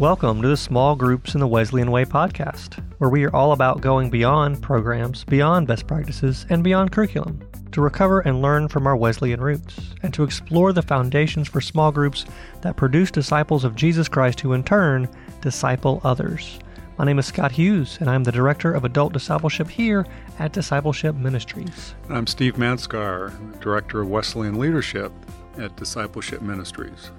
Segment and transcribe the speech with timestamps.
[0.00, 3.82] Welcome to the Small Groups in the Wesleyan Way podcast, where we are all about
[3.82, 8.96] going beyond programs, beyond best practices, and beyond curriculum to recover and learn from our
[8.96, 12.24] Wesleyan roots, and to explore the foundations for small groups
[12.62, 15.06] that produce disciples of Jesus Christ who in turn
[15.42, 16.58] disciple others.
[16.96, 20.06] My name is Scott Hughes, and I'm the Director of Adult Discipleship here
[20.38, 21.94] at Discipleship Ministries.
[22.08, 25.12] I'm Steve Manskar, Director of Wesleyan Leadership
[25.58, 27.10] at Discipleship Ministries.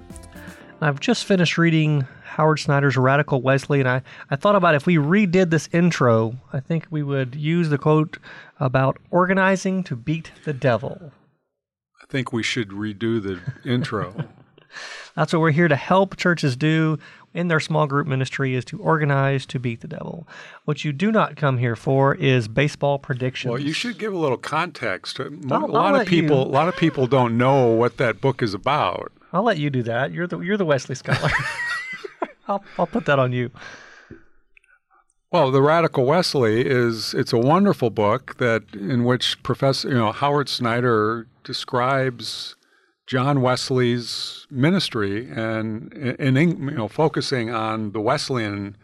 [0.82, 4.96] I've just finished reading Howard Snyder's Radical Wesley, and I, I thought about if we
[4.96, 8.18] redid this intro, I think we would use the quote
[8.58, 11.12] about organizing to beat the devil.
[12.02, 14.28] I think we should redo the intro.
[15.14, 16.98] That's what we're here to help churches do
[17.32, 20.26] in their small group ministry is to organize to beat the devil.
[20.64, 23.52] What you do not come here for is baseball predictions.
[23.52, 25.20] Well, you should give a little context.
[25.20, 26.42] A I'll lot let of people, you.
[26.42, 29.12] a lot of people don't know what that book is about.
[29.32, 30.12] I'll let you do that.
[30.12, 31.30] You're the you're the Wesley scholar.
[32.48, 33.50] I'll I'll put that on you.
[35.30, 40.12] Well, the Radical Wesley is it's a wonderful book that in which Professor you know
[40.12, 42.54] Howard Snyder describes
[43.06, 48.76] John Wesley's ministry and in, in you know focusing on the Wesleyan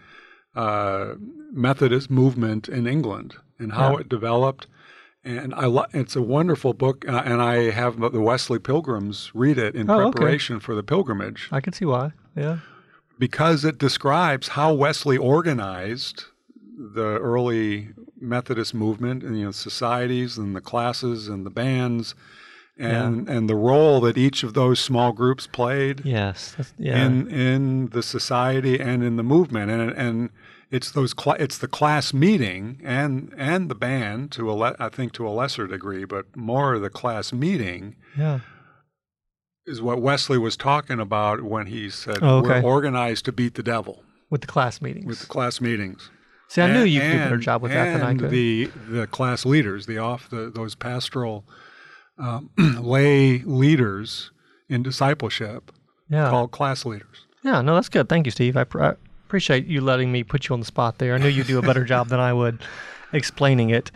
[0.56, 1.14] uh,
[1.52, 4.00] Methodist movement in England and how Yeah.
[4.00, 4.66] it developed.
[5.28, 9.58] And I lo- it's a wonderful book, uh, and I have the Wesley Pilgrims read
[9.58, 10.10] it in Oh, okay.
[10.12, 12.12] preparation for the pilgrimage I can see why.
[12.36, 12.58] Yeah.
[13.18, 16.24] because it describes how Wesley organized
[16.78, 17.88] the early
[18.20, 22.14] Methodist movement and you know societies and the classes and the bands
[22.78, 26.56] and and the role that each of those small groups played Yes.
[26.78, 27.04] Yeah.
[27.04, 30.30] in in the society and in the movement and and
[30.70, 34.88] it's those cla it's the class meeting and and the band to a le- I
[34.88, 38.40] think to a lesser degree but more the class meeting yeah.
[39.66, 42.60] is what Wesley was talking about when he said Oh, okay.
[42.60, 45.06] we're organized to beat the devil With the class meetings.
[45.06, 46.10] with the class meetings.
[46.48, 48.30] see, I knew you'd do a better job with that than I and could.
[48.30, 51.44] The the class leaders, the off the those pastoral
[52.18, 52.50] um,
[52.80, 54.30] lay leaders
[54.68, 55.72] in discipleship
[56.10, 56.28] yeah.
[56.30, 57.26] called class leaders.
[57.42, 58.08] Yeah, no, that's good.
[58.08, 58.56] Thank you, Steve.
[58.56, 58.94] I, I
[59.28, 61.14] appreciate you letting me put you on the spot there.
[61.14, 62.60] I knew you'd do a better job than I would
[63.12, 63.90] explaining it.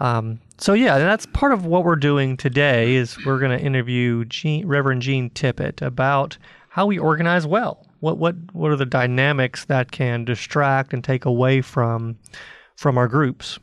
[0.00, 4.24] Um, so yeah, that's part of what we're doing today is we're going to interview
[4.64, 6.38] Reverend Gene Tippett about
[6.70, 7.86] how we organize well.
[8.00, 12.16] What what what are the dynamics that can distract and take away from
[12.74, 13.58] from our groups?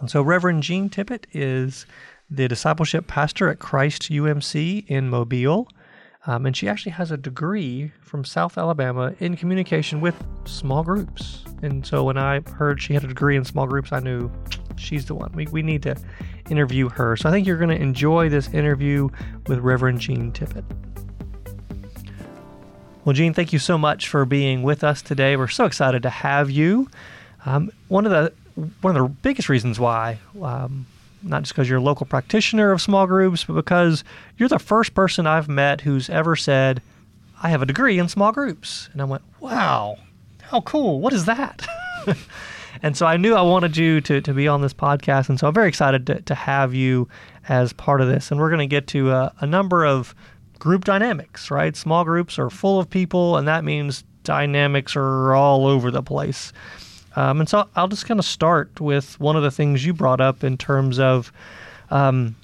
[0.00, 1.84] And so Reverend Gene Tippett is
[2.30, 5.68] the discipleship pastor at Christ UMC in Mobile.
[6.26, 11.44] Um, and she actually has a degree from South Alabama in communication with small groups.
[11.62, 14.30] And so when I heard she had a degree in small groups, I knew
[14.76, 15.30] she's the one.
[15.32, 15.96] We, we need to
[16.50, 17.16] interview her.
[17.16, 19.08] So I think you're going to enjoy this interview
[19.46, 20.64] with Reverend Jean Tippett.
[23.04, 25.36] Well, Jean, thank you so much for being with us today.
[25.36, 26.90] We're so excited to have you.
[27.44, 28.32] Um, one of the
[28.80, 30.86] one of the biggest reasons why um,
[31.26, 34.04] not just because you're a local practitioner of small groups, but because
[34.36, 36.82] you're the first person I've met who's ever said,
[37.42, 38.88] I have a degree in small groups.
[38.92, 39.96] And I went, wow,
[40.42, 41.00] how cool.
[41.00, 41.66] What is that?
[42.82, 45.28] and so I knew I wanted you to, to be on this podcast.
[45.28, 47.08] And so I'm very excited to, to have you
[47.48, 48.30] as part of this.
[48.30, 50.14] And we're going to get to a, a number of
[50.58, 51.76] group dynamics, right?
[51.76, 56.52] Small groups are full of people, and that means dynamics are all over the place.
[57.16, 60.20] Um, and so I'll just kind of start with one of the things you brought
[60.20, 61.32] up in terms of
[61.90, 62.36] um,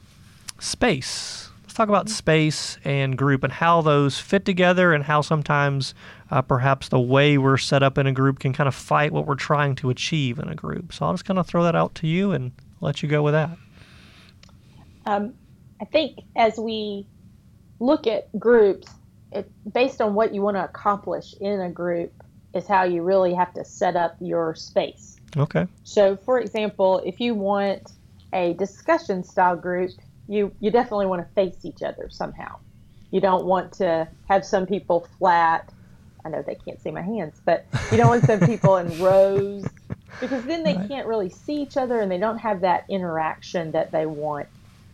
[0.58, 1.50] space.
[1.62, 5.94] Let's talk about space and group and how those fit together, and how sometimes
[6.30, 9.26] uh, perhaps the way we're set up in a group can kind of fight what
[9.26, 10.92] we're trying to achieve in a group.
[10.92, 13.34] So I'll just kind of throw that out to you and let you go with
[13.34, 13.50] that.
[15.06, 15.34] Um,
[15.80, 17.06] I think as we
[17.80, 18.88] look at groups,
[19.32, 22.12] it, based on what you want to accomplish in a group,
[22.54, 25.16] is how you really have to set up your space.
[25.36, 25.66] Okay.
[25.84, 27.92] So, for example, if you want
[28.34, 29.90] a discussion style group,
[30.28, 32.56] you, you definitely want to face each other somehow.
[33.10, 35.72] You don't want to have some people flat.
[36.24, 39.66] I know they can't see my hands, but you don't want some people in rows
[40.20, 40.88] because then they Right.
[40.88, 44.48] can't really see each other and they don't have that interaction that they want.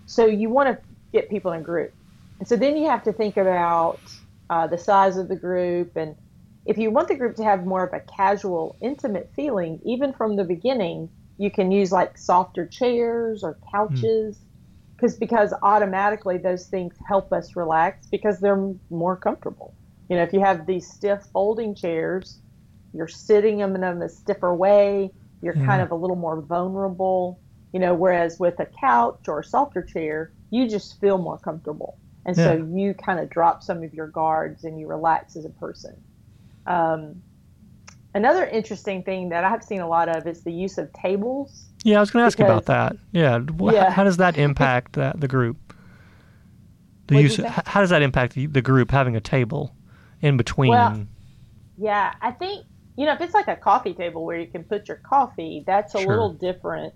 [0.06, 1.92] So, you want to get people in a group.
[2.40, 4.02] And so then you have to think about
[4.50, 6.16] uh, the size of the group and
[6.68, 10.36] if you want the group to have more of a casual, intimate feeling, even from
[10.36, 14.40] the beginning, you can use like softer chairs or couches,
[14.96, 19.74] because because automatically those things help us relax because they're more comfortable.
[20.08, 22.40] You know, if you have these stiff folding chairs,
[22.92, 25.12] you're sitting in them in a stiffer way.
[25.42, 25.64] You're Yeah.
[25.64, 27.40] kind of a little more vulnerable.
[27.72, 31.98] You know, whereas with a couch or a softer chair, you just feel more comfortable.
[32.26, 35.50] And so you kind of drop some of your guards and you relax as a
[35.50, 36.02] person.
[36.68, 37.22] Um,
[38.14, 41.66] Another interesting thing that I've seen a lot of is the use of tables.
[41.84, 42.96] Yeah, I was going to ask because, about that.
[43.12, 43.40] Yeah.
[43.70, 43.90] yeah.
[43.90, 45.56] How does that impact that the group?
[47.06, 47.36] The use.
[47.36, 49.74] How does that impact the, the group having a table
[50.22, 50.70] in between?
[50.70, 51.06] Well,
[51.76, 52.66] yeah, I think
[52.96, 55.94] you know if it's like a coffee table where you can put your coffee, that's
[55.94, 56.08] a sure.
[56.08, 56.94] little different.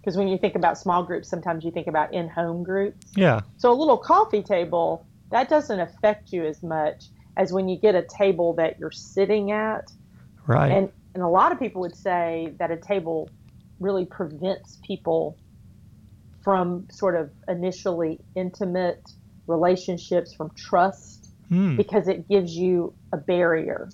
[0.00, 3.06] Because when you think about small groups, sometimes you think about in-home groups.
[3.16, 3.40] Yeah.
[3.56, 7.94] So a little coffee table that doesn't affect you as much as when you get
[7.94, 9.90] a table that you're sitting at.
[10.46, 10.70] Right.
[10.70, 13.30] And and a lot of people would say that a table
[13.78, 15.36] really prevents people
[16.42, 19.02] from sort of initially intimate
[19.46, 21.76] relationships, from trust, mm.
[21.76, 23.88] because it gives you a barrier,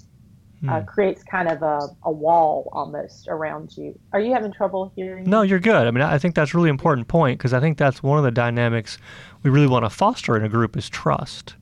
[0.63, 0.71] mm.
[0.71, 3.97] uh, creates kind of a, a wall almost around you.
[4.13, 5.25] Are you having trouble hearing?
[5.29, 5.87] No, you're good.
[5.87, 8.25] I mean, I think that's a really important point because I think that's one of
[8.25, 8.99] the dynamics
[9.43, 11.55] we really want to foster in a group is trust.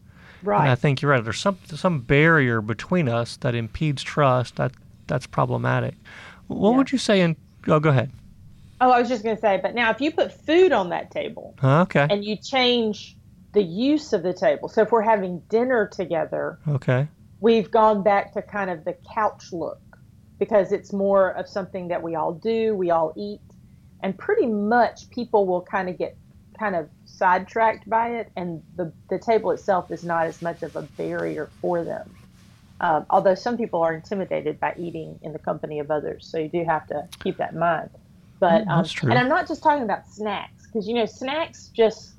[0.43, 0.63] Right.
[0.63, 1.23] And I think you're right.
[1.23, 4.57] There's some some barrier between us that impedes trust.
[4.57, 4.73] That
[5.07, 5.95] that's problematic.
[6.47, 6.77] What yeah.
[6.77, 7.37] would you say in?
[7.67, 8.11] Oh, go ahead.
[8.81, 11.11] Oh, I was just going to say, but now if you put food on that
[11.11, 13.17] table, okay, and you change
[13.53, 14.69] the use of the table.
[14.69, 17.09] So if we're having dinner together, okay,
[17.41, 19.81] we've gone back to kind of the couch look
[20.39, 23.41] because it's more of something that we all do, we all eat,
[24.03, 26.17] and pretty much people will kind of get
[26.59, 30.77] kind of sidetracked by it, and the, the table itself is not as much of
[30.77, 32.15] a barrier for them.
[32.81, 36.49] Um, although some people are intimidated by eating in the company of others, so you
[36.49, 37.91] do have to keep that in mind.
[38.39, 42.13] But mm, um, and I'm not just talking about snacks because you know snacks just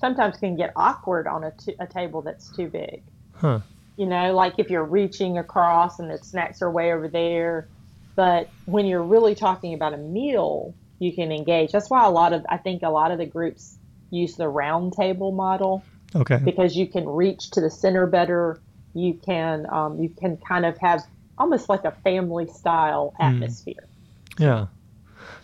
[0.00, 3.02] sometimes can get awkward on a, t- a table that's too big.
[3.34, 3.60] Huh.
[3.96, 7.68] You know, like if you're reaching across and the snacks are way over there.
[8.16, 11.72] But when you're really talking about a meal, you can engage.
[11.72, 13.78] That's why a lot of I think a lot of the groups
[14.10, 15.84] use the round table model.
[16.14, 16.38] Okay.
[16.44, 18.60] Because you can reach to the center better.
[18.94, 21.02] You can um, you can kind of have
[21.38, 23.22] almost like a family style hmm.
[23.22, 23.88] atmosphere.
[24.36, 24.40] Mm.
[24.40, 24.66] Yeah,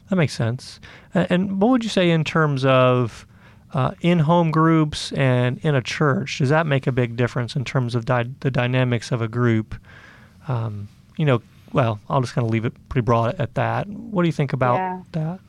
[0.08, 0.81] that makes sense.
[1.14, 3.26] And what would you say in terms of
[3.73, 6.38] uh, in-home groups and in a church?
[6.38, 9.75] Does that make a big difference in terms of di- the dynamics of a group?
[10.49, 13.87] Um, you know, well, I'll just kind of leave it pretty broad at that.
[13.88, 15.02] What do you think about yeah.
[15.12, 15.40] that?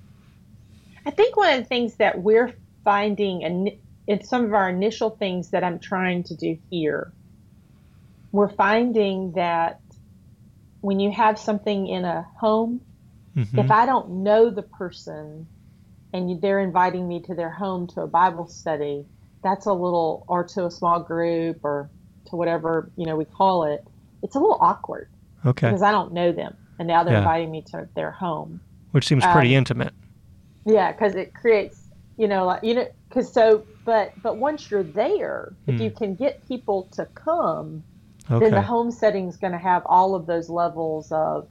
[1.06, 2.54] I think one of the things that we're
[2.84, 7.12] finding in, in some of our initial things that I'm trying to do here,
[8.32, 9.80] we're finding that
[10.82, 12.82] when you have something in a home,
[13.36, 13.60] mm-hmm.
[13.60, 15.48] if I don't know the person
[16.14, 19.06] and they're inviting me to their home to a Bible study,
[19.44, 21.90] that's a little, or to a small group or
[22.30, 23.86] to whatever, you know, we call it,
[24.22, 25.10] it's a little awkward.
[25.46, 25.68] Okay.
[25.68, 26.56] Because I don't know them.
[26.80, 27.20] And now they're yeah.
[27.20, 28.60] inviting me to their home.
[28.92, 29.94] Which seems pretty um, intimate.
[30.66, 31.82] Yeah, because it creates
[32.22, 35.98] you know, like you know, because so, but but once you're there, if you hmm.
[35.98, 37.84] can get people to come,
[38.30, 38.46] okay.
[38.46, 41.48] then the home setting is going to have all of those levels of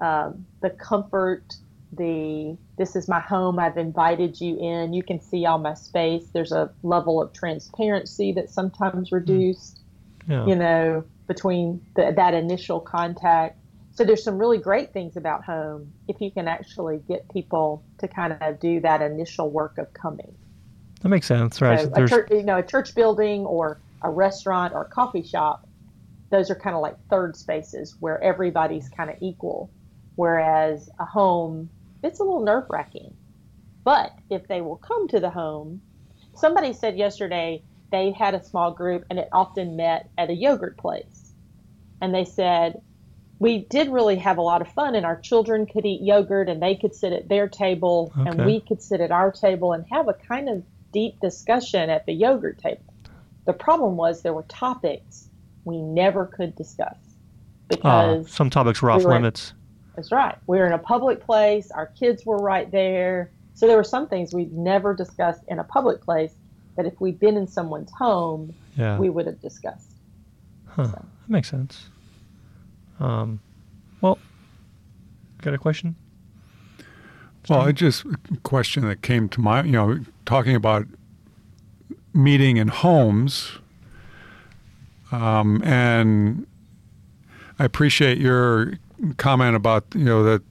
[0.00, 1.54] um, the comfort,
[1.92, 3.60] the this is my home.
[3.60, 4.92] I've invited you in.
[4.94, 6.24] You can see all my space.
[6.32, 9.14] There's a level of transparency that's sometimes hmm.
[9.14, 9.80] reduced.
[10.28, 10.44] Yeah.
[10.46, 13.56] You know, between the, that initial contact
[13.92, 18.08] so there's some really great things about home if you can actually get people to
[18.08, 20.34] kind of do that initial work of coming.
[21.02, 21.92] That makes sense, right?
[21.94, 25.66] So church, you know, a church building or a restaurant or a coffee shop,
[26.30, 29.70] those are kind of like third spaces where everybody's kind of equal.
[30.14, 31.68] Whereas a home,
[32.02, 33.14] it's a little nerve wracking.
[33.84, 35.82] But if they will come to the home,
[36.34, 40.78] somebody said yesterday they had a small group and it often met at a yogurt
[40.78, 41.19] place.
[42.00, 42.80] And they said
[43.40, 46.62] we did really have a lot of fun and our children could eat yogurt and
[46.62, 48.28] they could sit at their table okay.
[48.28, 52.04] and we could sit at our table and have a kind of deep discussion at
[52.04, 52.82] the yogurt table.
[53.46, 55.28] The problem was there were topics
[55.64, 56.96] we never could discuss
[57.68, 59.50] because uh, some topics were off we were limits.
[59.50, 59.56] In,
[59.96, 60.36] that's right.
[60.46, 63.30] We were in a public place our kids were right there.
[63.54, 66.32] So there were some things we'd never discussed in a public place
[66.76, 68.98] that if we'd been in someone's home yeah.
[68.98, 69.89] we would have discussed
[70.80, 70.92] huh.
[70.92, 70.92] So.
[70.92, 71.90] that makes sense
[73.00, 73.40] um,
[74.00, 74.18] well,
[75.40, 75.96] got a question?
[77.48, 79.66] Well, it just a question that came to mind.
[79.68, 80.86] You know, talking about
[82.12, 83.52] meeting in homes,
[85.10, 86.46] um, and
[87.58, 88.74] I appreciate your
[89.16, 90.42] comment about you know that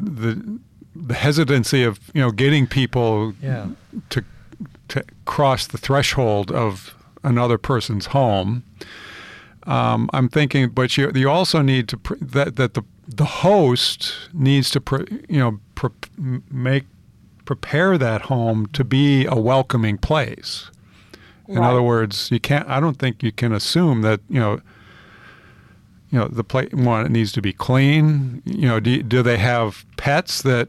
[0.00, 0.58] the
[0.96, 3.68] the hesitancy of you know getting people yeah.
[4.08, 4.24] to
[4.88, 8.64] to cross the threshold of another person's home.
[9.66, 14.14] Um, I'm thinking, but you you also need to pr- that that the the host
[14.32, 15.88] needs to pr- you know pr-
[16.50, 16.84] make
[17.44, 20.70] prepare that home to be a welcoming place.
[21.48, 21.70] In right.
[21.70, 22.68] other words, you can't.
[22.68, 24.60] I don't think you can assume that you know.
[26.10, 28.40] you know, the place one it needs to be clean.
[28.44, 30.68] You know, do do they have pets that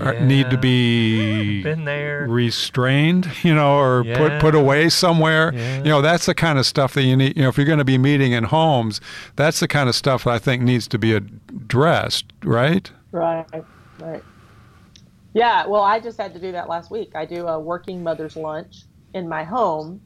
[0.00, 2.26] are, need to be Been there.
[2.28, 4.16] restrained, you know, or Yeah.
[4.18, 5.52] put put away somewhere.
[5.54, 5.78] Yeah.
[5.78, 7.36] You know, that's the kind of stuff that you need.
[7.36, 9.00] You know, if you're going to be meeting in homes,
[9.36, 12.90] that's the kind of stuff that I think needs to be addressed, right?
[13.12, 13.46] Right,
[14.00, 14.22] right.
[15.32, 17.12] Yeah, well, I just had to do that last week.
[17.16, 18.82] I do a working mother's lunch
[19.14, 20.00] in my home,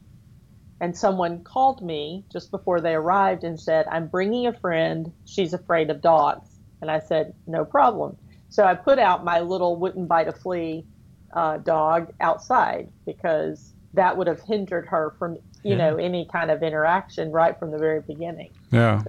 [0.81, 5.11] and someone called me just before they arrived and said, I'm bringing a friend.
[5.25, 6.47] She's afraid of dogs.
[6.81, 8.17] And I said, No problem.
[8.49, 10.85] So I put out my little wouldn't bite a flea
[11.33, 15.77] uh, dog outside because that would have hindered her from, you Yeah.
[15.77, 18.51] know, any kind of interaction right from the very beginning.
[18.71, 19.01] Yeah.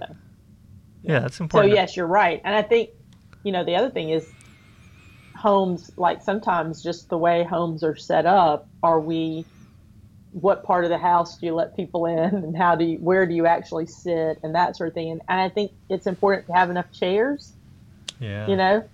[1.03, 1.71] Yeah, that's important.
[1.71, 2.41] So yes, you're right.
[2.43, 2.89] And I think,
[3.43, 4.27] you know, the other thing is
[5.35, 9.45] homes, like sometimes just the way homes are set up, are we,
[10.33, 13.25] what part of the house do you let people in and how do you, where
[13.25, 15.11] do you actually sit and that sort of thing.
[15.11, 17.53] And, and I think it's important to have enough chairs,
[18.19, 18.47] yeah.
[18.47, 18.87] you know,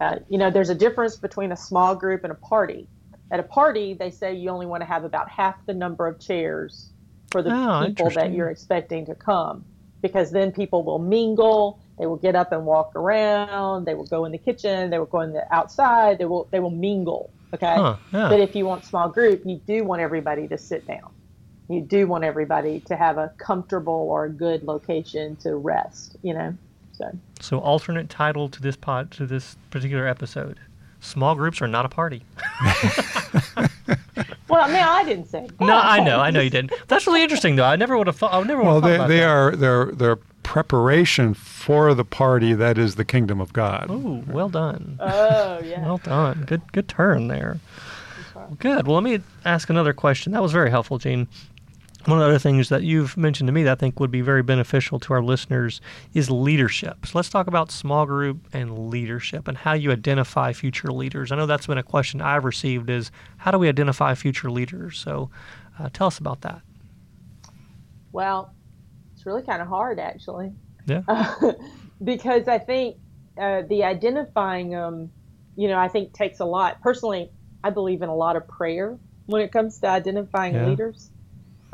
[0.00, 2.88] uh, you know, there's a difference between a small group and a party.
[3.30, 6.18] At a party, they say you only want to have about half the number of
[6.20, 6.92] chairs
[7.30, 9.64] for the Oh, people that you're expecting to come
[10.02, 14.24] because then people will mingle they will get up and walk around they will go
[14.24, 17.74] in the kitchen they will go in the outside they will they will mingle okay
[17.76, 18.28] Huh, yeah.
[18.28, 21.10] but if you want small group you do want everybody to sit down
[21.68, 26.32] you do want everybody to have a comfortable or a good location to rest you
[26.32, 26.56] know
[26.98, 30.58] so So alternate title to this pod to this particular episode.
[31.00, 32.22] Small groups are not a party.
[34.48, 35.60] well i mean i didn't say that.
[35.60, 36.72] No, I know, I know you didn't.
[36.88, 37.64] That's really interesting though.
[37.64, 39.28] I never would have thought I never would Well, thought they about they that.
[39.28, 43.90] are they're they're preparation for the party that is the kingdom of God.
[43.90, 44.96] Ooh, well done.
[45.00, 46.44] oh yeah Well done.
[46.46, 47.58] Good good turn there.
[48.58, 48.86] Good.
[48.86, 50.32] Well, let me ask another question.
[50.32, 51.28] That was very helpful, Gene.
[52.04, 54.20] One of the other things that you've mentioned to me that I think would be
[54.22, 55.80] very beneficial to our listeners
[56.14, 57.04] is leadership.
[57.04, 61.32] So let's talk about small group and leadership and how you identify future leaders.
[61.32, 64.96] I know that's been a question I've received is how do we identify future leaders?
[64.98, 65.28] So
[65.78, 66.62] uh, tell us about that.
[68.12, 68.54] well
[69.14, 70.52] it's really kind of hard actually
[70.86, 71.02] Yeah.
[72.02, 72.96] because I think
[73.36, 75.10] uh, the identifying them,
[75.56, 76.80] you know, I think takes a lot.
[76.80, 77.30] Personally,
[77.62, 80.66] I believe in a lot of prayer when it comes to identifying Yeah.
[80.68, 81.10] leaders.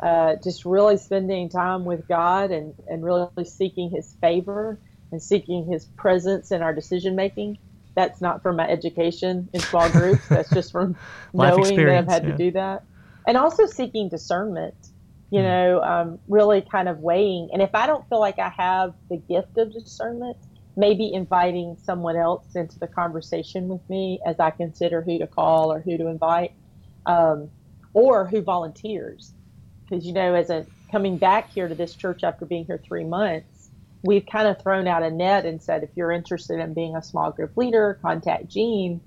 [0.01, 5.67] Uh, just really spending time with God and, and really seeking His favor and seeking
[5.71, 7.57] His presence in our decision making.
[7.95, 10.29] That's not from my education in small groups.
[10.31, 10.97] That's just from
[11.33, 12.31] knowing that I've had yeah.
[12.31, 12.83] to do that.
[13.27, 14.75] And also seeking discernment,
[15.31, 15.43] you Mm.
[15.43, 17.49] know, um, really kind of weighing.
[17.53, 20.37] And if I don't feel like I have the gift of discernment,
[20.77, 25.71] maybe inviting someone else into the conversation with me as I consider who to call
[25.73, 26.51] or who to invite,
[27.07, 27.51] um,
[27.93, 29.34] or who volunteers.
[29.89, 33.03] Because, you know, as a coming back here to this church after being here three
[33.03, 33.69] months,
[34.03, 37.01] we've kind of thrown out a net and said, if you're interested in being a
[37.03, 39.01] small group leader, contact Gene.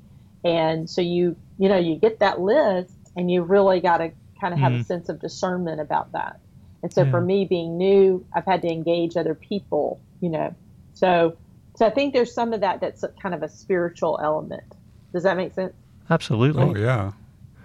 [0.44, 4.54] And so you, you know, you get that list and you really got to kind
[4.54, 4.84] of have a Mhm.
[4.84, 6.40] sense of discernment about that.
[6.82, 7.10] And so Yeah.
[7.10, 10.54] for me being new, I've had to engage other people, you know.
[10.94, 11.36] So
[11.76, 14.64] so I think there's some of that that's a, kind of a spiritual element.
[15.12, 15.74] Does that make sense?
[16.10, 16.60] Absolutely.
[16.62, 17.12] Oh yeah.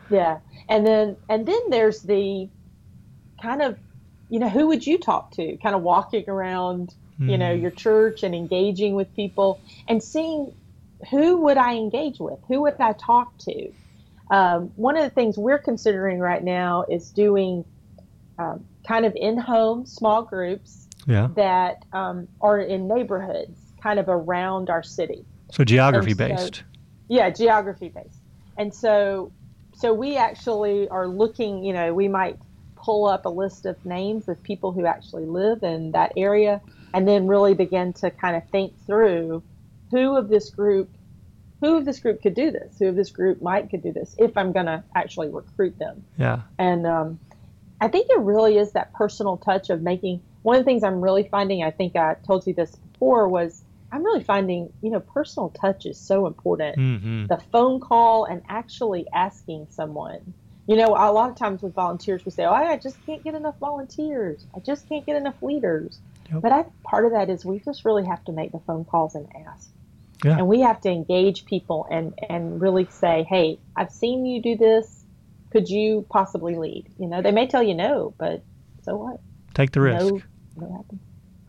[0.09, 0.39] Yeah.
[0.69, 2.49] And then and then there's the
[3.43, 3.77] kind of
[4.29, 5.57] you know, who would you talk to?
[5.57, 7.61] Kind of walking around, you know, Mm.
[7.61, 10.51] your church and engaging with people and seeing
[11.11, 12.39] who would I engage with?
[12.47, 13.71] Who would I talk to?
[14.31, 17.63] Um, one of the things we're considering right now is doing
[18.39, 21.27] um, kind of in-home small groups Yeah.
[21.35, 25.25] that um, are in neighborhoods kind of around our city.
[25.51, 26.63] So geography so, based.
[27.07, 28.17] Yeah, geography based.
[28.57, 29.31] And so
[29.75, 32.39] so we actually are looking, you know, we might
[32.83, 36.61] pull up a list of names of people who actually live in that area
[36.93, 39.41] and then really begin to kind of think through
[39.91, 40.89] who of this group
[41.63, 44.13] who of this group could do this, who of this group might could do this
[44.19, 46.03] if I'm going to actually recruit them.
[46.17, 46.41] Yeah.
[46.59, 47.19] And um,
[47.79, 50.21] I think it really is that personal touch of making.
[50.41, 53.63] One of the things I'm really finding, I think I told you this before, was
[53.93, 56.77] I'm really finding, you know, personal touch is so important.
[56.77, 57.27] Mm-hmm.
[57.27, 60.33] The phone call and actually asking someone.
[60.65, 63.35] You know, a lot of times with volunteers, we say, "Oh, I just can't get
[63.35, 64.45] enough volunteers.
[64.55, 65.99] I just can't get enough leaders."
[66.31, 66.41] Yep.
[66.41, 69.15] But I part of that is we just really have to make the phone calls
[69.15, 69.69] and ask.
[70.23, 70.37] Yeah.
[70.37, 74.55] And we have to engage people and and really say, "Hey, I've seen you do
[74.55, 75.03] this.
[75.51, 78.41] Could you possibly lead?" You know, they may tell you no, but
[78.83, 79.19] so what?
[79.53, 80.05] Take the risk.
[80.05, 80.21] No,
[80.55, 80.85] no.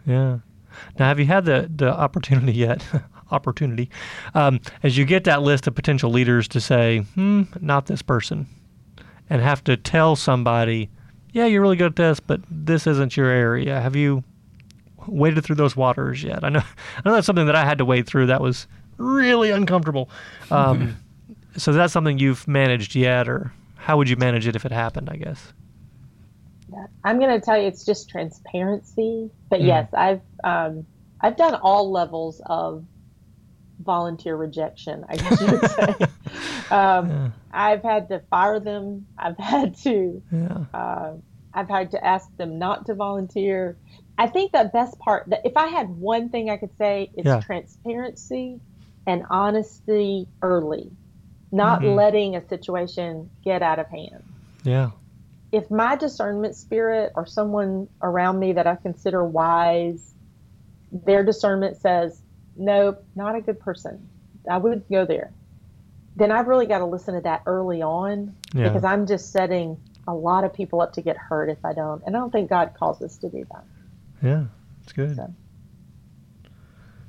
[0.06, 0.38] Yeah.
[0.98, 2.84] Now, have you had the, the opportunity yet?
[3.30, 3.90] opportunity,
[4.34, 8.46] um, as you get that list of potential leaders to say, hmm, not this person,
[9.30, 10.90] and have to tell somebody,
[11.32, 13.80] yeah, you're really good at this, but this isn't your area.
[13.80, 14.24] Have you?
[15.06, 16.44] waded through those waters yet.
[16.44, 16.60] I know,
[16.96, 18.26] I know that's something that I had to wade through.
[18.26, 18.66] That was
[18.96, 20.08] really uncomfortable.
[20.50, 20.96] Um,
[21.56, 25.08] so that's something you've managed yet, or how would you manage it if it happened?
[25.10, 25.52] I guess.
[27.04, 29.30] I'm going to tell you, it's just transparency.
[29.48, 29.66] But mm.
[29.66, 30.86] yes, I've um,
[31.20, 32.84] I've done all levels of
[33.82, 35.04] volunteer rejection.
[35.08, 35.86] I guess you would say.
[36.70, 37.30] um, yeah.
[37.52, 39.06] I've had to fire them.
[39.18, 40.22] I've had to.
[40.32, 40.64] Yeah.
[40.72, 41.12] Uh,
[41.52, 43.76] I've had to ask them not to volunteer.
[44.18, 47.26] I think the best part that if I had one thing I could say, it's
[47.26, 47.40] yeah.
[47.40, 48.60] transparency
[49.06, 50.90] and honesty early,
[51.52, 51.94] not mm-hmm.
[51.94, 54.22] letting a situation get out of hand.
[54.64, 54.90] Yeah.
[55.52, 60.14] If my discernment spirit or someone around me that I consider wise,
[60.90, 62.20] their discernment says,
[62.56, 64.08] nope, not a good person.
[64.50, 65.32] I wouldn't go there.
[66.16, 68.68] Then I've really got to listen to that early on yeah.
[68.68, 72.02] because I'm just setting a lot of people up to get hurt if I don't.
[72.06, 73.64] And I don't think God calls us to do that.
[74.22, 74.44] Yeah,
[74.82, 75.16] it's good.
[75.16, 75.34] So.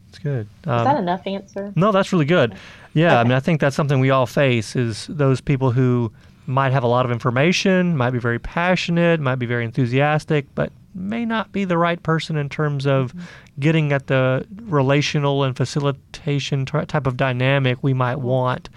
[0.09, 0.47] It's good.
[0.65, 1.73] Um, is that enough answer?
[1.75, 2.55] No, that's really good.
[2.93, 3.15] Yeah, okay.
[3.15, 6.11] I mean, I think that's something we all face is those people who
[6.47, 10.71] might have a lot of information, might be very passionate, might be very enthusiastic, but
[10.95, 13.25] may not be the right person in terms of mm-hmm.
[13.59, 18.27] getting at the relational and facilitation type of dynamic we might mm-hmm.
[18.27, 18.69] want.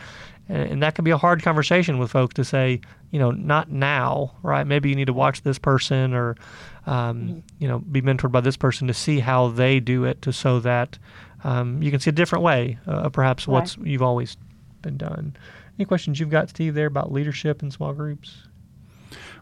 [0.50, 4.34] And that can be a hard conversation with folks to say, you know, not now,
[4.42, 4.66] right?
[4.66, 6.37] Maybe you need to watch this person or,
[6.87, 7.38] um, mm-hmm.
[7.58, 10.58] you know, be mentored by this person to see how they do it, to so
[10.60, 10.98] that
[11.44, 13.52] um, you can see a different way, uh, perhaps right.
[13.52, 14.38] what's you've always
[14.80, 15.37] been done.
[15.78, 18.48] Any questions you've got, Steve, there about leadership in small groups?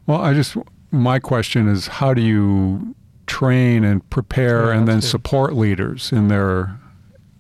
[0.07, 0.57] Well, I just
[0.91, 2.95] my question is, how do you
[3.27, 5.09] train and prepare yeah, and then good.
[5.09, 6.79] support leaders in their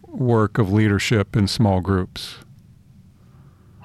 [0.07, 2.39] work of leadership in small groups?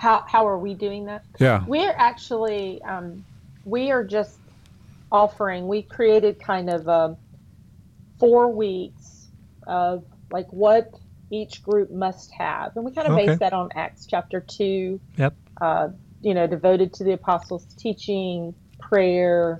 [0.02, 1.24] how how are we doing that?
[1.40, 3.24] Yeah, we're actually um,
[3.66, 4.40] we are just
[5.12, 5.68] offering.
[5.68, 7.18] We created kind of um,
[8.20, 9.28] four weeks
[9.68, 10.92] of like what
[11.30, 13.28] each group must have, and we kind of okay.
[13.28, 15.00] base that on Acts chapter two.
[15.18, 15.36] Yep.
[15.62, 15.90] Uh,
[16.24, 18.56] you know, devoted to the apostles' teaching,
[18.92, 19.58] prayer,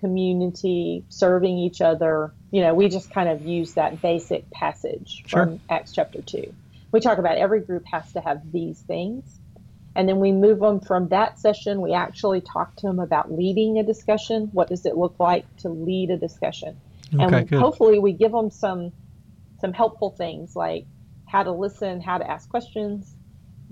[0.00, 2.34] community, serving each other.
[2.50, 5.46] You know, we just kind of use that basic passage sure.
[5.46, 6.52] from Acts chapter 2.
[6.92, 9.24] We talk about every group has to have these things.
[9.96, 11.80] And then we move on from that session.
[11.80, 14.50] We actually talk to them about leading a discussion.
[14.52, 16.76] What does it look like to lead a discussion?
[17.14, 17.58] Okay, and good.
[17.58, 18.92] hopefully we give them some
[19.60, 20.84] some helpful things like
[21.26, 23.13] how to listen, how to ask questions.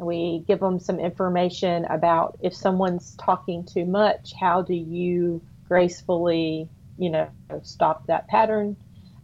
[0.05, 6.69] We give them some information about if someone's talking too much, how do you gracefully,
[6.99, 7.29] you know,
[7.63, 8.77] stop that pattern?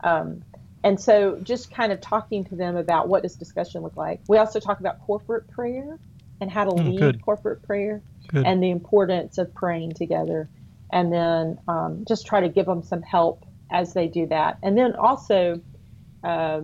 [0.02, 0.42] Um,
[0.84, 4.20] and so just kind of talking to them about what does discussion look like.
[4.28, 5.98] We also talk about corporate prayer
[6.40, 7.22] and how to mm, lead good.
[7.22, 8.46] corporate prayer good.
[8.46, 10.48] and the importance of praying together.
[10.92, 14.58] And then um, just try to give them some help as they do that.
[14.62, 15.60] And then also,
[16.24, 16.62] uh,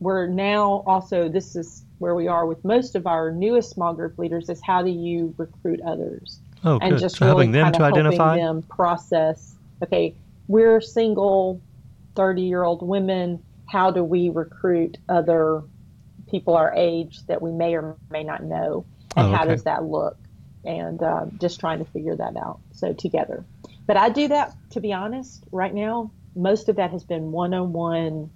[0.00, 4.18] we're now also, this is where we are with most of our newest small group
[4.18, 6.40] leaders is how do you recruit others?
[6.64, 7.00] Oh, and good.
[7.00, 9.54] just so really helping them to identify them process.
[9.82, 10.14] Okay,
[10.48, 11.60] we're single,
[12.14, 13.42] thirty-year-old women.
[13.66, 15.62] How do we recruit other
[16.30, 18.84] people our age that we may or may not know?
[19.16, 19.36] and oh, okay.
[19.36, 20.16] how does that look
[20.64, 23.44] and uh, just trying to figure that out so together
[23.86, 28.30] but i do that to be honest right now most of that has been one-on-one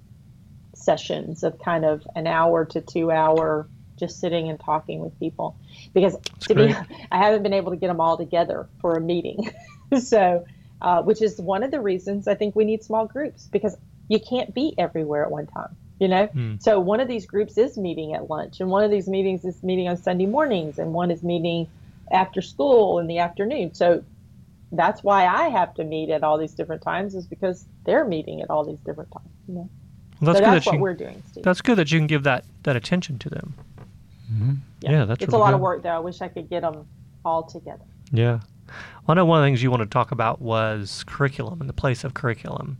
[0.74, 5.56] sessions of kind of an hour to two hour just sitting and talking with people.
[5.92, 6.68] Because That's to great.
[6.88, 9.50] be i haven't been able to get them all together for a meeting.
[9.98, 10.46] So
[10.82, 13.76] uh, which is one of the reasons i think we need small groups because
[14.08, 16.28] you can't be everywhere at one time you know?
[16.28, 16.62] Mm.
[16.62, 19.62] so one of these groups is meeting at lunch and one of these meetings is
[19.62, 21.66] meeting on sunday mornings and one is meeting
[22.12, 23.72] after school in the afternoon.
[23.74, 24.02] So
[24.72, 28.40] that's why i have to meet at all these different times is because they're meeting
[28.40, 29.70] at all these different times you know
[30.20, 31.44] well, that's, so good that's that what you, we're doing Steve.
[31.44, 33.54] that's good that you can give that that attention to them
[34.32, 34.52] mm-hmm.
[34.80, 34.90] yeah.
[34.90, 35.04] yeah.
[35.04, 35.54] that's it's really a lot good.
[35.56, 36.86] of work though i wish i could get them
[37.24, 38.40] all together yeah
[39.06, 41.68] well, I know one of the things you want to talk about was curriculum and
[41.68, 42.78] the place of curriculum.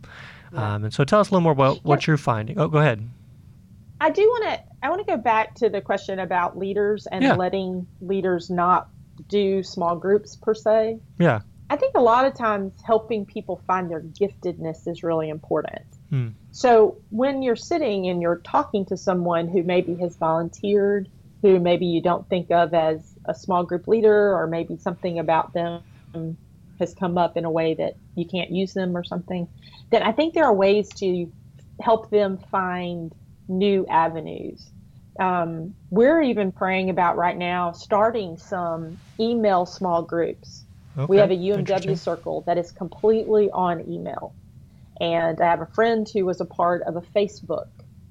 [0.53, 2.59] Um, and so tell us a little more about what you're finding.
[2.59, 3.07] Oh, go ahead.
[3.99, 4.63] I do want to.
[4.83, 7.35] I want to go back to the question about leaders and yeah.
[7.35, 8.89] letting leaders not
[9.27, 10.99] do small groups per se.
[11.19, 11.41] Yeah.
[11.69, 15.85] I think a lot of times helping people find their giftedness is really important.
[16.11, 16.27] Hmm.
[16.51, 21.09] So when you're sitting and you're talking to someone who maybe has volunteered,
[21.41, 25.53] who maybe you don't think of as a small group leader, or maybe something about
[25.53, 25.81] them
[26.79, 29.47] has come up in a way that you can't use them or something,
[29.89, 31.31] then I think there are ways to
[31.79, 33.13] help them find
[33.47, 34.69] new avenues.
[35.19, 40.63] Um, we're even praying about right now starting some email small groups.
[40.97, 41.05] Okay.
[41.07, 44.33] We have a UMW circle that is completely on email.
[44.99, 47.67] And I have a friend who was a part of a Facebook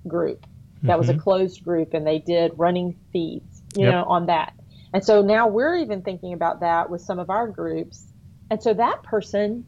[0.08, 0.46] group
[0.82, 1.20] that was a Mhm.
[1.20, 3.92] closed group, and they did running feeds, you Yep.
[3.92, 4.54] know, on that.
[4.92, 8.12] And so now we're even thinking about that with some of our groups.
[8.48, 9.64] And so that person,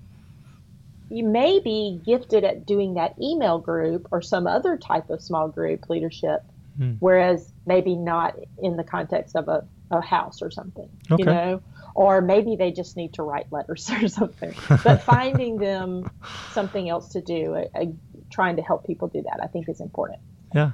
[1.10, 5.48] you may be gifted at doing that email group or some other type of small
[5.48, 6.42] group leadership,
[6.76, 6.94] Hmm.
[7.00, 11.22] whereas maybe not in the context of a, a house or something, Okay.
[11.22, 11.60] you know,
[11.94, 14.54] or maybe they just need to write letters or something.
[14.68, 16.10] But finding them
[16.52, 17.86] something else to do, uh, uh,
[18.30, 20.20] trying to help people do that, I think is important.
[20.54, 20.72] Yeah,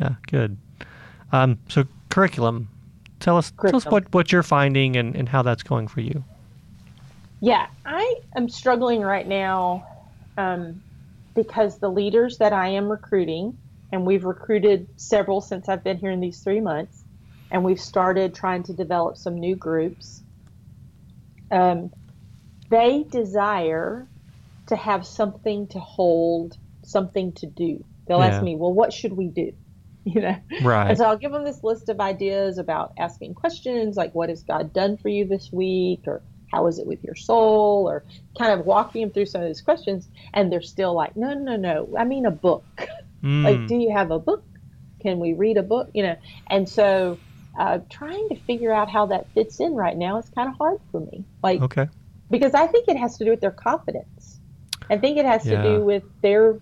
[0.00, 0.56] yeah, good.
[1.32, 2.68] Um, so curriculum,
[3.20, 6.24] tell us tell us what, what you're finding and, and how that's going for you.
[7.40, 9.86] Yeah, I am struggling right now
[10.36, 10.82] um,
[11.34, 13.56] because the leaders that I am recruiting,
[13.92, 17.02] and we've recruited several since I've been here in these three months,
[17.50, 20.19] and we've started trying to develop some new groups.
[21.50, 21.90] Um,
[22.70, 24.08] they desire
[24.68, 27.84] to have something to hold, something to do.
[28.06, 28.24] They'll Yeah.
[28.24, 29.52] ask me, "Well, what should we do?"
[30.04, 30.86] You know, Right.
[30.88, 34.42] and so I'll give them this list of ideas about asking questions like, what has
[34.42, 36.04] God done for you this week?
[36.06, 37.86] Or how is it with your soul?
[37.88, 38.04] Or
[38.38, 40.08] kind of walking them through some of these questions.
[40.34, 41.94] And they're still like, no, no, no.
[41.98, 42.66] I mean, a book.
[43.22, 44.44] Mm, Like, do you have a book?
[45.02, 45.90] Can we read a book?
[45.94, 46.16] You know,
[46.50, 47.20] and so
[47.58, 50.80] uh, trying to figure out how that fits in right now is kind of hard
[50.90, 51.24] for me.
[51.42, 51.88] Like, okay.
[52.30, 54.40] because I think it has to do with their confidence.
[54.88, 55.62] I think it has Yeah.
[55.62, 56.58] to do with their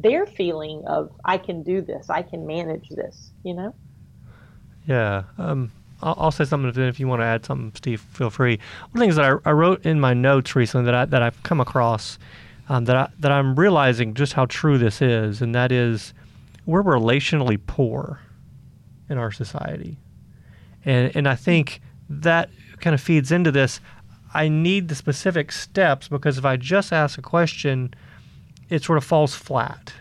[0.00, 3.74] their feeling of I can do this, I can manage this, you know?
[4.86, 5.24] Yeah.
[5.38, 6.70] Um, I'll, I'll say something.
[6.70, 8.58] If, if you want to add something, Steve, feel free.
[8.58, 11.20] One of the things that I, I wrote in my notes recently that I, that
[11.20, 12.16] I've come across
[12.68, 16.12] um, that I, that I'm realizing just how true this is, and that is
[16.66, 18.20] we're relationally poor
[19.08, 19.98] in our society,
[20.84, 23.80] and and I think that kind of feeds into this.
[24.34, 27.94] I need the specific steps because if I just ask a question,
[28.68, 29.94] it sort of falls flat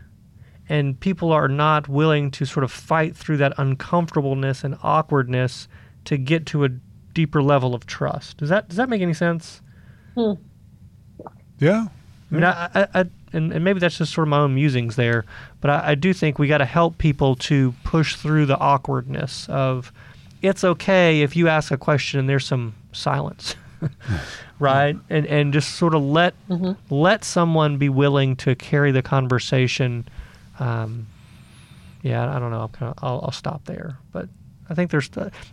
[0.70, 5.68] and people are not willing to sort of fight through that uncomfortableness and awkwardness
[6.06, 6.70] to get to a
[7.14, 8.38] deeper level of trust.
[8.38, 9.62] Does that does that make any sense?
[10.16, 10.34] Hmm.
[11.60, 11.88] Yeah.
[12.32, 14.96] I mean, I, I, I and, and maybe that's just sort of my own musings
[14.96, 15.26] there,
[15.62, 19.48] but I, I do think we got to help people to push through the awkwardness
[19.50, 19.92] of
[20.42, 23.56] it's okay if you ask a question and there's some silence,
[24.60, 24.96] right?
[25.10, 26.36] And and just sort of let
[26.90, 30.08] let someone be willing to carry the conversation.
[30.60, 31.08] Um,
[32.02, 32.62] yeah, I don't know.
[32.62, 34.30] I'm kind of, I'll, I'll stop there, but
[34.70, 35.10] I think there's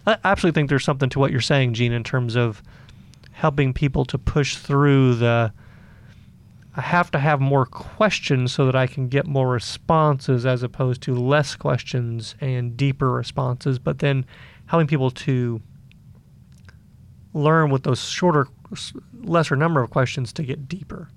[0.07, 2.63] I absolutely think there's something to what you're saying, Gene, in terms of
[3.33, 5.53] helping people to push through the.
[6.77, 11.03] I have to have more questions so that I can get more responses as opposed
[11.03, 14.27] to less questions and deeper responses, but then
[14.67, 15.61] helping people to
[17.33, 18.49] learn with those shorter,
[19.23, 21.09] lesser number of questions to get deeper.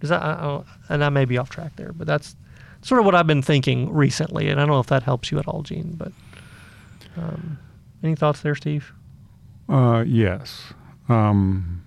[0.00, 2.36] Does that, I, and I may be off track there, but that's
[2.82, 5.38] sort of what I've been thinking recently, and I don't know if that helps you
[5.38, 5.94] at all, Gene.
[5.96, 6.12] But
[7.16, 7.58] um,
[8.02, 8.92] any thoughts there, Steve?
[9.68, 10.72] Uh, yes.
[11.08, 11.84] Um,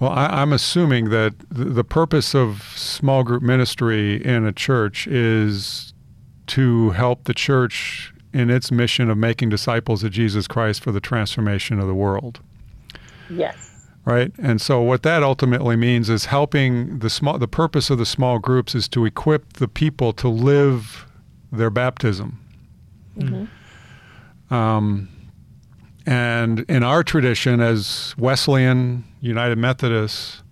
[0.00, 5.06] well, I, I'm assuming that the, the purpose of small group ministry in a church
[5.06, 5.92] is
[6.48, 11.00] to help the church in its mission of making disciples of Jesus Christ for the
[11.00, 12.40] transformation of the world.
[13.30, 13.86] Yes.
[14.04, 14.32] right?
[14.38, 17.38] And so what that ultimately means is helping the small.
[17.38, 21.06] The purpose of the small groups is to equip the people to live
[21.52, 22.38] their baptism.
[23.18, 23.48] Mhm.
[24.50, 25.08] Um,
[26.08, 30.42] and in our tradition, as Wesleyan United Methodists,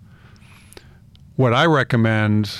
[1.35, 2.51] what I recommend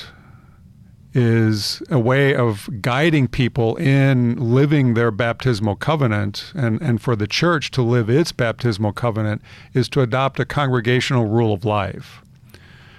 [1.13, 7.27] is a way of guiding people in living their baptismal covenant and, and for the
[7.27, 9.43] church to live its baptismal covenant
[9.75, 12.23] is to adopt a congregational rule of life.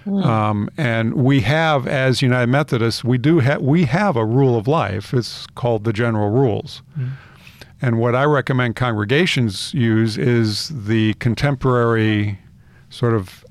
[0.06, 4.68] Um, and we have, as United Methodists, we do have we have a rule of
[4.68, 5.12] life.
[5.12, 6.82] It's called the general rules.
[7.80, 12.38] And what I recommend congregations use is the contemporary
[12.90, 13.44] sort of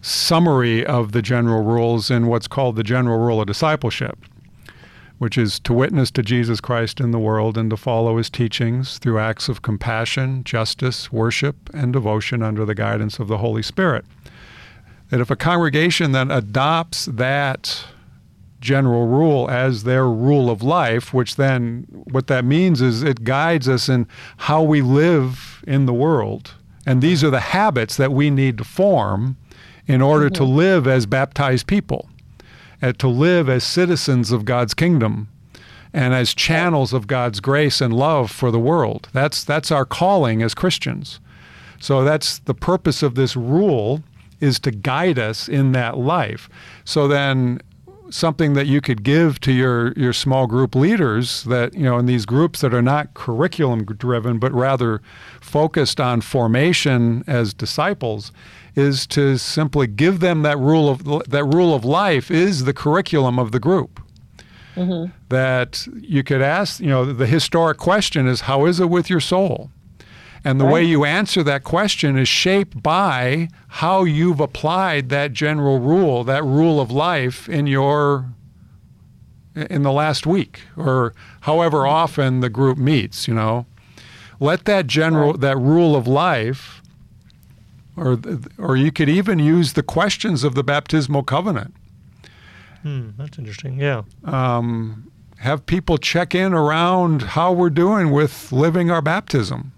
[0.00, 4.18] summary of the general rules in what's called the general rule of discipleship,
[5.18, 8.98] which is to witness to Jesus Christ in the world and to follow his teachings
[8.98, 14.04] through acts of compassion, justice, worship, and devotion under the guidance of the Holy Spirit.
[15.10, 17.84] That if a congregation then adopts that
[18.66, 23.68] general rule as their rule of life, which then what that means is it guides
[23.68, 24.08] us in
[24.48, 26.54] how we live in the world.
[26.84, 29.36] And these are the habits that we need to form
[29.86, 30.56] in order to mm-hmm.
[30.56, 32.08] live as baptized people,
[32.82, 35.28] and to live as citizens of God's kingdom
[35.92, 39.08] and as channels of God's grace and love for the world.
[39.12, 41.20] That's that's our calling as Christians.
[41.78, 44.02] So that's the purpose of this rule
[44.40, 46.48] is to guide us in that life.
[46.84, 47.60] So then
[48.10, 52.06] something that you could give to your your small group leaders that you know in
[52.06, 55.00] these groups that are not curriculum driven but rather
[55.40, 58.32] focused on formation as disciples
[58.74, 63.38] is to simply give them that rule of that rule of life is the curriculum
[63.38, 64.00] of the group
[64.74, 65.10] mm-hmm.
[65.28, 69.20] that you could ask you know the historic question is how is it with your
[69.20, 69.70] soul
[70.46, 70.74] and the right.
[70.74, 76.44] way you answer that question is shaped by how you've applied that general rule, that
[76.44, 78.26] rule of life in your
[79.56, 83.66] in the last week or however often the group meets, you know.
[84.38, 85.40] Let that general right.
[85.40, 86.80] that rule of life
[87.96, 88.16] or
[88.56, 91.74] or you could even use the questions of the baptismal covenant.
[92.82, 93.80] Hmm, that's interesting.
[93.80, 94.02] Yeah.
[94.22, 99.72] Um, have people check in around how we're doing with living our baptism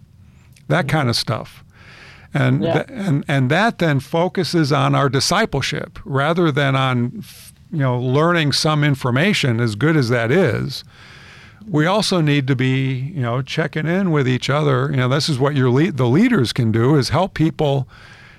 [0.68, 0.96] that mm-hmm.
[0.96, 1.64] kind of stuff.
[2.34, 2.84] And, yeah.
[2.84, 7.24] th- and, and that then focuses on our discipleship rather than on
[7.70, 10.84] you know learning some information as good as that is
[11.66, 15.28] we also need to be you know checking in with each other you know this
[15.28, 17.88] is what your le- the leaders can do is help people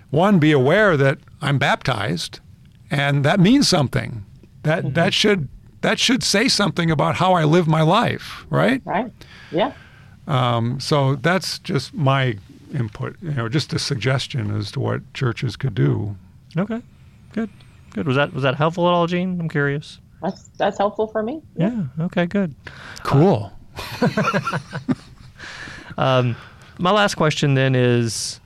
[0.09, 2.39] one be aware that I'm baptized
[2.89, 4.25] and that means something
[4.63, 4.93] that mm-hmm.
[4.93, 5.47] that should
[5.81, 9.11] that should say something about how I live my life right right
[9.51, 9.73] yeah
[10.29, 12.37] um, so that's just my
[12.73, 16.15] input, you know, just a suggestion as to what churches could do.
[16.55, 16.81] Okay,
[17.33, 17.49] good,
[17.93, 18.07] good.
[18.07, 19.39] Was that was that helpful at all, Gene?
[19.39, 19.99] I'm curious.
[20.21, 21.41] That's that's helpful for me.
[21.55, 21.71] Yeah.
[21.97, 22.25] yeah okay.
[22.25, 22.53] Good.
[23.03, 23.51] Cool.
[24.01, 24.59] Uh,
[25.97, 26.35] um,
[26.77, 28.39] my last question then is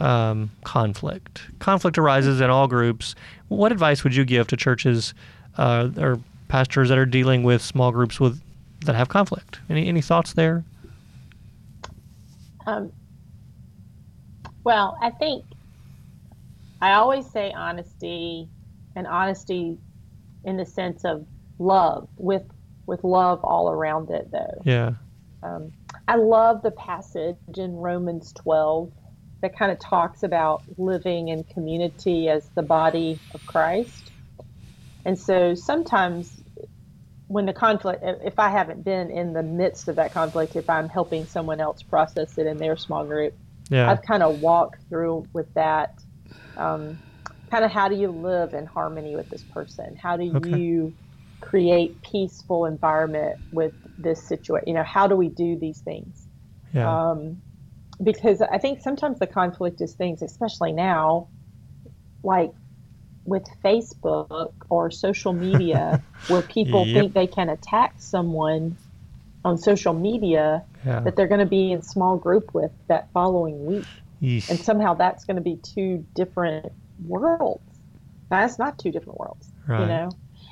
[0.00, 1.42] um, conflict.
[1.58, 3.14] Conflict arises in all groups.
[3.48, 5.14] What advice would you give to churches
[5.56, 8.40] uh, or pastors that are dealing with small groups with
[8.86, 9.60] that have conflict?
[9.68, 10.64] Any any thoughts there?
[12.68, 12.92] Um,
[14.62, 15.44] well, I think
[16.82, 18.50] I always say honesty,
[18.94, 19.78] and honesty
[20.44, 21.26] in the sense of
[21.58, 22.42] love, with
[22.86, 24.62] with love all around it, though.
[24.66, 24.90] Yeah.
[25.42, 25.72] Um,
[26.06, 28.90] I love the passage in Romans 12
[29.40, 34.10] that kind of talks about living in community as the body of Christ.
[35.06, 36.37] And so sometimes
[37.28, 40.88] when the conflict, if I haven't been in the midst of that conflict, if I'm
[40.88, 43.34] helping someone else process it in their small group,
[43.70, 43.90] yeah.
[43.90, 46.02] I've kind of walked through with that.
[46.56, 46.98] Um,
[47.50, 49.94] kind of how do you live in harmony with this person?
[49.96, 50.58] How do okay.
[50.58, 50.94] you
[51.40, 54.68] create peaceful environment with this situation?
[54.68, 56.26] You know, how do we do these things?
[56.72, 57.10] Yeah.
[57.10, 57.42] Um,
[58.02, 61.28] because I think sometimes the conflict is things, especially now,
[62.22, 62.52] like
[63.28, 67.00] with Facebook or social media where people yep.
[67.00, 68.76] think they can attack someone
[69.44, 71.00] on social media yeah.
[71.00, 73.86] that they're going to be in small group with that following week.
[74.22, 74.50] Eesh.
[74.50, 76.72] And somehow that's going to be two different
[77.06, 77.62] worlds.
[78.30, 79.80] Now, that's not two different worlds, right.
[79.80, 80.10] you know?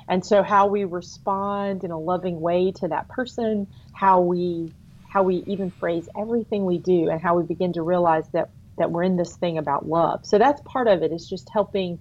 [0.08, 4.72] And so how we respond in a loving way to that person, how we
[5.08, 8.90] how we even phrase everything we do and how we begin to realize that that
[8.90, 10.24] we're in this thing about love.
[10.26, 11.98] So that's part of it is just helping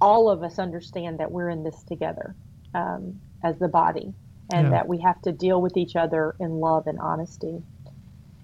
[0.00, 2.34] all of us understand that we're in this together
[2.74, 4.12] um, as the body
[4.52, 4.70] and yeah.
[4.70, 7.62] that we have to deal with each other in love and honesty.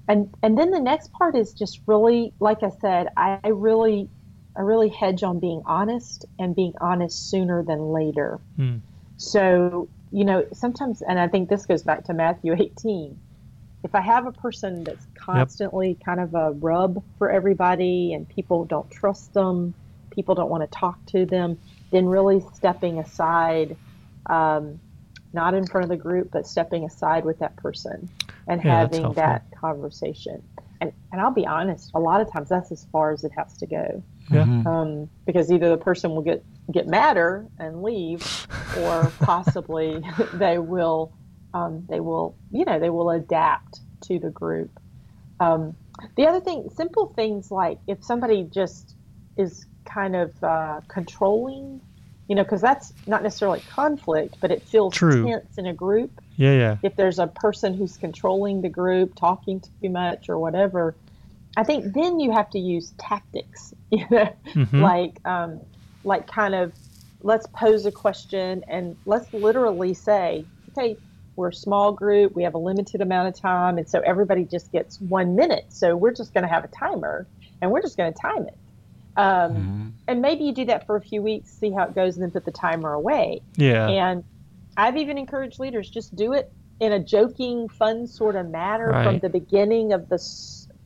[0.07, 4.11] And and then the next part is just really, like I said, I, I really
[4.57, 8.39] I really hedge on being honest and being honest sooner than later.
[8.57, 8.77] Hmm.
[9.17, 13.19] So, you know, sometimes, and I think this goes back to Matthew 18.
[13.83, 16.05] If I have a person that's constantly yep.
[16.05, 19.75] kind of a rub for everybody and people don't trust them,
[20.15, 21.59] people don't want to talk to them,
[21.91, 23.77] then really stepping aside,
[24.27, 24.81] um,
[25.33, 28.09] not in front of the group, but stepping aside with that person
[28.47, 30.43] and yeah, having that conversation.
[30.81, 33.57] And, and I'll be honest, a lot of times that's as far as it has
[33.59, 34.03] to go.
[34.31, 34.45] Yeah.
[34.45, 34.67] Mm-hmm.
[34.67, 38.47] Um, because either the person will get, get madder and leave,
[38.79, 40.03] or possibly
[40.35, 41.13] they will,
[41.53, 44.79] um, they will, you know, they will adapt to the group.
[45.41, 45.77] Um,
[46.17, 48.97] the other thing, simple things like if somebody just
[49.37, 51.81] is kind of uh, controlling,
[52.29, 55.27] you know, because that's not necessarily conflict, but it feels True.
[55.27, 56.21] tense in a group.
[56.37, 56.77] Yeah, yeah.
[56.83, 60.95] If there's a person who's controlling the group, talking too much or whatever,
[61.57, 64.83] I think then you have to use tactics, you know, mm-hmm.
[64.83, 65.61] like um,
[66.03, 66.73] like kind of
[67.23, 70.97] let's pose a question and let's literally say, okay,
[71.37, 74.71] we're a small group, we have a limited amount of time, and so everybody just
[74.73, 75.65] gets one minute.
[75.69, 77.27] So we're just going to have a timer
[77.61, 78.57] and we're just going to time it.
[79.17, 79.89] Um, mm-hmm.
[80.09, 82.31] And maybe you do that for a few weeks, see how it goes, and then
[82.31, 83.41] put the timer away.
[83.57, 83.89] Yeah.
[83.89, 84.25] And
[84.77, 89.05] I've even encouraged leaders just do it in a joking, fun sort of manner right.
[89.05, 90.19] from the beginning of the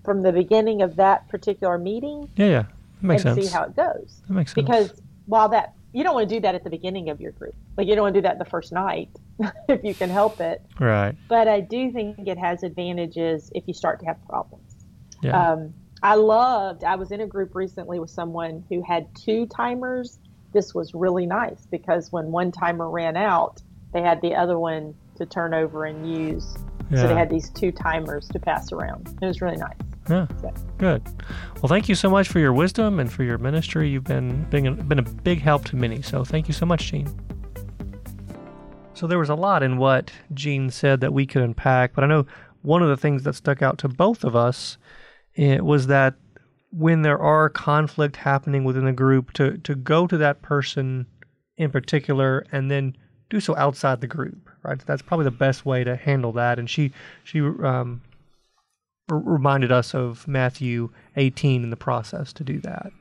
[0.04, 2.30] from the beginning of that particular meeting.
[2.36, 2.46] Yeah.
[2.46, 2.64] yeah.
[3.00, 3.46] Makes and sense.
[3.46, 4.22] see how it goes.
[4.28, 4.66] That makes sense.
[4.66, 7.54] Because while that you don't want to do that at the beginning of your group,
[7.76, 9.08] like you don't want to do that the first night
[9.68, 10.62] if you can help it.
[10.78, 11.14] right.
[11.28, 14.74] But I do think it has advantages if you start to have problems.
[15.22, 15.52] Yeah.
[15.52, 16.84] Um, I loved.
[16.84, 20.18] I was in a group recently with someone who had two timers.
[20.52, 23.60] This was really nice because when one timer ran out,
[23.92, 26.56] they had the other one to turn over and use.
[26.90, 27.02] yeah.
[27.02, 29.08] So they had these two timers to pass around.
[29.20, 29.76] It was really nice.
[30.08, 30.26] Yeah.
[30.40, 31.02] So- Good.
[31.56, 33.88] Well, thank you so much for your wisdom and for your ministry.
[33.90, 36.00] You've been been, been a big help to many.
[36.02, 37.08] So thank you so much, Gene.
[38.94, 42.06] So there was a lot in what Gene said that we could unpack, but I
[42.06, 42.26] know
[42.62, 44.76] one of the things that stuck out to both of us
[45.38, 46.14] it was that
[46.70, 51.06] when there are conflict happening within the group, to to go to that person
[51.56, 52.96] in particular and then
[53.30, 54.80] do so outside the group, right?
[54.86, 56.58] That's probably the best way to handle that.
[56.58, 56.92] And she
[57.24, 58.02] she um,
[59.10, 62.92] r- reminded us of Matthew 18 in the process to do that.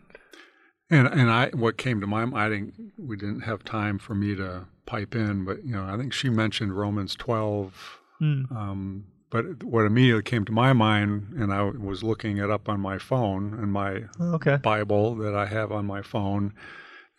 [0.90, 4.16] And and I what came to my mind, I didn't we didn't have time for
[4.16, 8.00] me to pipe in, but you know I think she mentioned Romans twelve.
[8.22, 8.52] Mm.
[8.52, 12.80] Um, but what immediately came to my mind, and I was looking it up on
[12.80, 14.58] my phone and my Okay.
[14.58, 16.54] Bible that I have on my phone,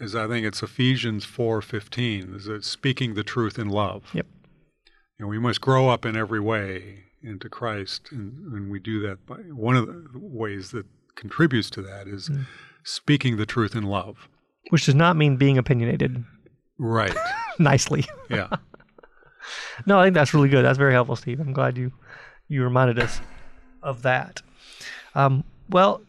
[0.01, 2.35] is I think it's Ephesians four fifteen.
[2.35, 4.05] Is it speaking the truth in love?
[4.15, 4.27] Yep.
[5.19, 9.01] You know, we must grow up in every way into Christ, and, and we do
[9.01, 12.47] that by one of the ways that contributes to that is Mm.
[12.85, 14.29] speaking the truth in love.
[14.71, 16.25] Which does not mean being opinionated
[16.79, 17.15] Right.
[17.59, 18.05] nicely.
[18.31, 18.49] Yeah.
[19.87, 20.65] No, I think that's really good.
[20.65, 21.41] That's very helpful, Steve.
[21.41, 21.93] I'm glad you
[22.49, 23.21] you reminded us
[23.83, 24.43] of that.
[25.15, 26.01] Um, well,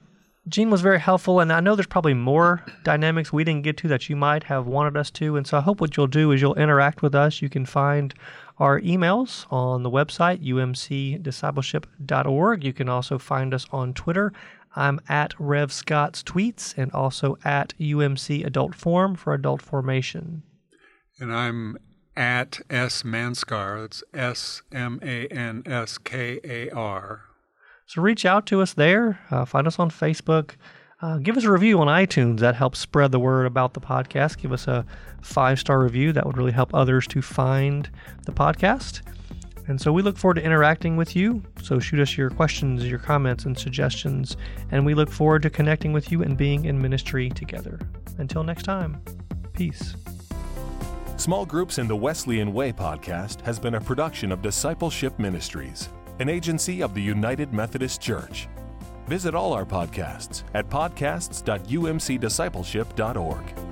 [0.47, 3.88] Gene was very helpful, and I know there's probably more dynamics we didn't get to
[3.89, 5.38] that you might have wanted us to.
[5.38, 7.41] And so I hope what you'll do is you'll interact with us.
[7.41, 8.13] You can find
[8.58, 12.63] our emails on the website, umcdiscipleship.org.
[12.63, 14.34] You can also find us on Twitter.
[14.75, 20.43] I'm at Rev Scott's Tweets and also at UMC Adult Forum for adult formation.
[21.19, 21.78] And I'm
[22.19, 23.82] at S Manskar.
[23.82, 27.21] That's S M A N S K A R.
[27.88, 29.19] So reach out to us there.
[29.32, 30.51] Uh, find us on Facebook.
[31.01, 32.39] Uh, give us a review on iTunes.
[32.39, 34.38] That helps spread the word about the podcast.
[34.38, 34.86] Give us a
[35.21, 36.12] five star review.
[36.12, 37.89] That would really help others to find
[38.25, 39.01] the podcast.
[39.67, 41.43] And so we look forward to interacting with you.
[41.62, 44.36] So shoot us your questions, your comments, and suggestions.
[44.71, 47.79] And we look forward to connecting with you and being in ministry together.
[48.17, 49.01] Until next time,
[49.53, 49.95] peace.
[51.19, 56.29] Small Groups in the Wesleyan Way podcast has been a production of Discipleship Ministries, an
[56.29, 58.47] agency of the United Methodist Church.
[59.05, 63.68] Visit all our podcasts at podcasts.umcdiscipleship.org.